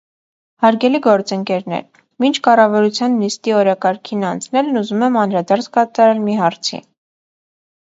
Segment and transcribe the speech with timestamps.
[0.63, 1.83] Հարգելի գործընկերներ,
[2.25, 6.83] մինչ կառավարության նիստի օրակարգին անցնելն ուզում եմ անդրադարձ կատարել մի հարցի: